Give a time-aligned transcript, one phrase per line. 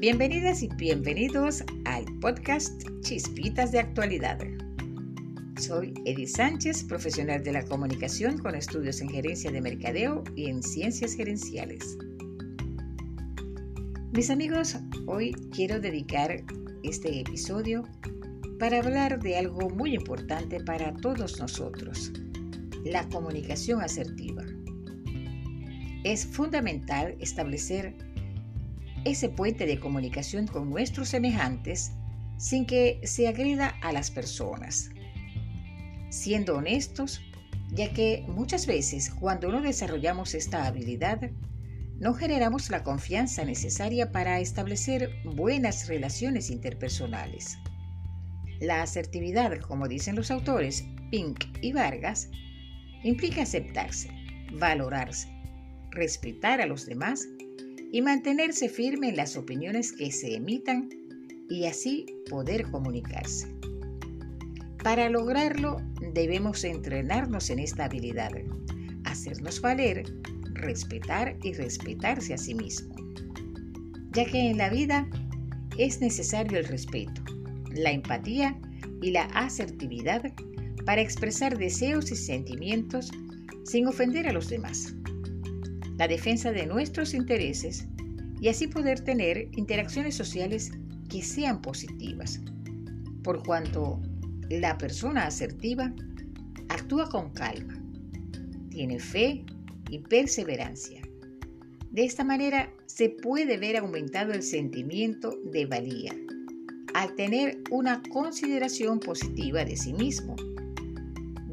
[0.00, 4.38] Bienvenidas y bienvenidos al podcast Chispitas de Actualidad.
[5.58, 10.62] Soy Edith Sánchez, profesional de la comunicación con estudios en gerencia de mercadeo y en
[10.62, 11.98] ciencias gerenciales.
[14.12, 16.44] Mis amigos, hoy quiero dedicar
[16.82, 17.86] este episodio
[18.58, 22.10] para hablar de algo muy importante para todos nosotros,
[22.84, 24.46] la comunicación asertiva.
[26.04, 27.94] Es fundamental establecer
[29.04, 31.92] ese puente de comunicación con nuestros semejantes
[32.36, 34.90] sin que se agreda a las personas.
[36.10, 37.20] Siendo honestos,
[37.72, 41.30] ya que muchas veces cuando no desarrollamos esta habilidad,
[41.98, 47.58] no generamos la confianza necesaria para establecer buenas relaciones interpersonales.
[48.58, 52.30] La asertividad, como dicen los autores Pink y Vargas,
[53.04, 54.10] implica aceptarse,
[54.52, 55.28] valorarse,
[55.90, 57.26] respetar a los demás
[57.92, 60.88] y mantenerse firme en las opiniones que se emitan
[61.48, 63.48] y así poder comunicarse.
[64.82, 65.78] Para lograrlo
[66.14, 68.30] debemos entrenarnos en esta habilidad,
[69.04, 70.04] hacernos valer,
[70.52, 72.94] respetar y respetarse a sí mismo,
[74.12, 75.08] ya que en la vida
[75.76, 77.22] es necesario el respeto,
[77.72, 78.58] la empatía
[79.02, 80.32] y la asertividad
[80.86, 83.10] para expresar deseos y sentimientos
[83.64, 84.94] sin ofender a los demás
[86.00, 87.86] la defensa de nuestros intereses
[88.40, 90.70] y así poder tener interacciones sociales
[91.10, 92.40] que sean positivas,
[93.22, 94.00] por cuanto
[94.48, 95.94] la persona asertiva
[96.70, 97.74] actúa con calma,
[98.70, 99.44] tiene fe
[99.90, 101.02] y perseverancia.
[101.90, 106.14] De esta manera se puede ver aumentado el sentimiento de valía
[106.94, 110.34] al tener una consideración positiva de sí mismo,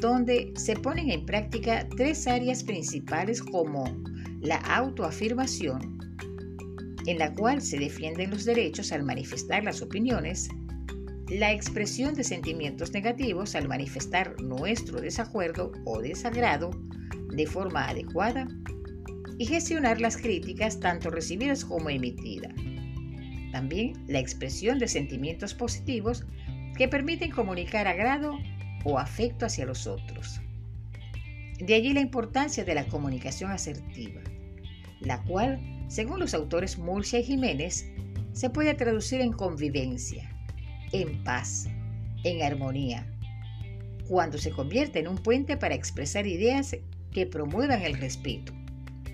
[0.00, 3.84] donde se ponen en práctica tres áreas principales como
[4.42, 6.00] la autoafirmación,
[7.06, 10.48] en la cual se defienden los derechos al manifestar las opiniones,
[11.28, 16.70] la expresión de sentimientos negativos al manifestar nuestro desacuerdo o desagrado
[17.32, 18.48] de forma adecuada
[19.38, 22.52] y gestionar las críticas tanto recibidas como emitidas.
[23.52, 26.24] También la expresión de sentimientos positivos
[26.76, 28.36] que permiten comunicar agrado
[28.84, 30.40] o afecto hacia los otros.
[31.58, 34.20] De allí la importancia de la comunicación asertiva,
[35.04, 37.86] la cual, según los autores Murcia y Jiménez,
[38.32, 40.30] se puede traducir en convivencia,
[40.92, 41.66] en paz,
[42.24, 43.06] en armonía,
[44.08, 46.76] cuando se convierte en un puente para expresar ideas
[47.10, 48.52] que promuevan el respeto,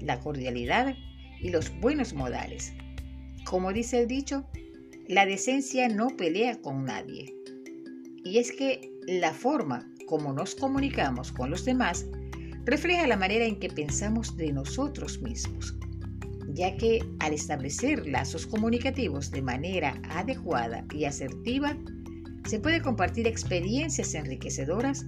[0.00, 0.94] la cordialidad
[1.40, 2.72] y los buenos modales.
[3.44, 4.44] Como dice el dicho,
[5.08, 7.34] la decencia no pelea con nadie.
[8.24, 12.06] Y es que la forma como nos comunicamos con los demás
[12.64, 15.76] refleja la manera en que pensamos de nosotros mismos,
[16.48, 21.76] ya que al establecer lazos comunicativos de manera adecuada y asertiva,
[22.48, 25.06] se puede compartir experiencias enriquecedoras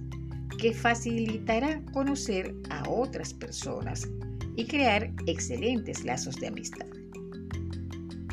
[0.57, 4.07] que facilitará conocer a otras personas
[4.55, 6.87] y crear excelentes lazos de amistad.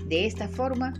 [0.09, 0.94] De esta forma,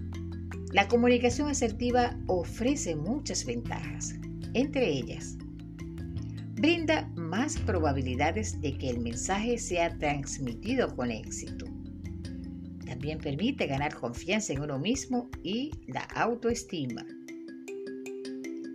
[0.72, 4.15] la comunicación asertiva ofrece muchas ventajas,
[4.54, 5.37] entre ellas,
[6.62, 11.67] brinda más probabilidades de que el mensaje sea transmitido con éxito.
[12.87, 17.05] También permite ganar confianza en uno mismo y la autoestima.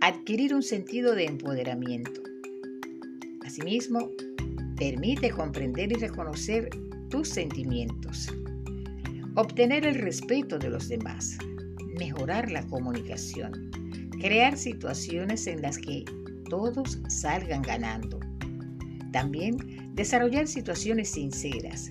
[0.02, 2.20] Adquirir un sentido de empoderamiento.
[3.46, 4.10] Asimismo,
[4.76, 6.68] permite comprender y reconocer
[7.08, 8.28] tus sentimientos.
[9.34, 11.38] Obtener el respeto de los demás.
[11.98, 13.70] Mejorar la comunicación.
[14.20, 16.04] Crear situaciones en las que
[16.48, 18.20] todos salgan ganando.
[19.12, 21.88] También desarrollar situaciones sinceras.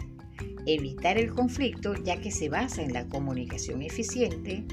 [0.65, 4.65] Evitar el conflicto ya que se basa en la comunicación eficiente.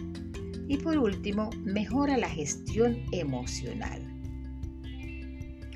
[0.68, 4.02] Y por último, mejora la gestión emocional.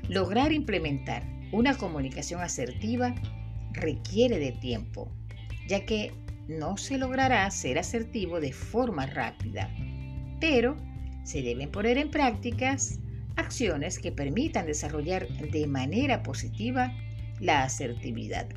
[0.07, 3.13] Lograr implementar una comunicación asertiva
[3.73, 5.11] requiere de tiempo,
[5.67, 6.11] ya que
[6.47, 9.69] no se logrará ser asertivo de forma rápida,
[10.39, 10.75] pero
[11.23, 12.99] se deben poner en prácticas
[13.39, 16.93] acciones que permitan desarrollar de manera positiva
[17.39, 18.47] la asertividad.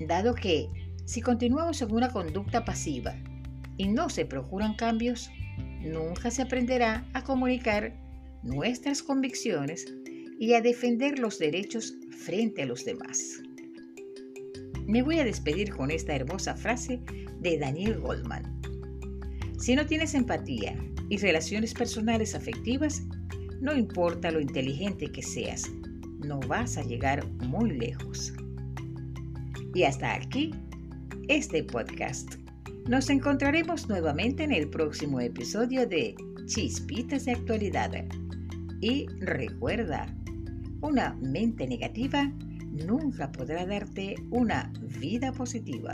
[0.00, 0.68] Dado que
[1.04, 3.16] si continuamos en una conducta pasiva
[3.76, 5.30] y no se procuran cambios,
[5.80, 7.94] nunca se aprenderá a comunicar
[8.42, 9.92] nuestras convicciones
[10.38, 11.94] y a defender los derechos
[12.24, 13.40] frente a los demás.
[14.86, 17.00] Me voy a despedir con esta hermosa frase
[17.40, 18.60] de Daniel Goldman.
[19.58, 20.76] Si no tienes empatía
[21.08, 23.02] y relaciones personales afectivas,
[23.60, 25.70] no importa lo inteligente que seas,
[26.24, 28.32] no vas a llegar muy lejos.
[29.74, 30.52] Y hasta aquí
[31.28, 32.34] este podcast.
[32.88, 36.14] Nos encontraremos nuevamente en el próximo episodio de
[36.46, 37.92] Chispitas de Actualidad.
[38.80, 40.06] Y recuerda,
[40.80, 42.32] una mente negativa
[42.86, 45.92] nunca podrá darte una vida positiva.